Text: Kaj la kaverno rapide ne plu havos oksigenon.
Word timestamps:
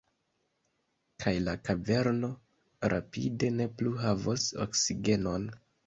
Kaj 1.23 1.33
la 1.49 1.53
kaverno 1.69 2.31
rapide 2.97 3.53
ne 3.61 3.71
plu 3.79 3.97
havos 4.05 4.51
oksigenon. 4.69 5.53